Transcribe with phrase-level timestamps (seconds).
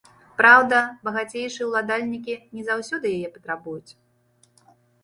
[0.37, 0.79] Праўда,
[1.09, 3.91] багацейшыя ўладальнікі не заўсёды яе патрабуюць.